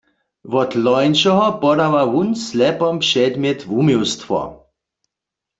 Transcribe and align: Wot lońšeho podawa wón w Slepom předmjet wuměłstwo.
Wot 0.51 0.71
lońšeho 0.85 1.47
podawa 1.61 2.03
wón 2.11 2.29
w 2.35 2.39
Slepom 2.47 2.95
předmjet 3.05 3.59
wuměłstwo. 3.69 4.39